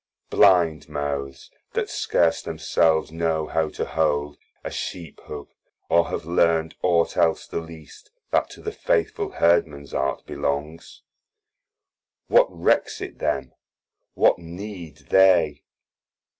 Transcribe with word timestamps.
Blind 0.31 0.89
mouthes! 0.89 1.51
that 1.73 1.87
scarce 1.87 2.41
themselves 2.41 3.11
know 3.11 3.45
how 3.45 3.69
to 3.69 3.85
hold 3.85 4.39
A 4.63 4.71
Sheep 4.71 5.21
hook, 5.25 5.51
or 5.89 6.07
have 6.09 6.25
learn'd 6.25 6.73
ought 6.81 7.15
els 7.15 7.47
the 7.47 7.61
least 7.61 8.09
That 8.31 8.49
to 8.49 8.61
the 8.63 8.71
faithfull 8.71 9.33
Herdmans 9.33 9.93
art 9.93 10.25
belongs! 10.25 11.03
What 12.25 12.47
recks 12.51 12.99
it 12.99 13.19
them? 13.19 13.53
What 14.15 14.39
need 14.39 14.97
they? 15.09 15.61